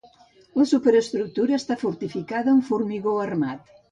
La 0.59 0.63
superestructura 0.71 1.59
està 1.59 1.77
fortificada 1.83 2.53
amb 2.57 2.67
formigó 2.73 3.17
armat. 3.29 3.73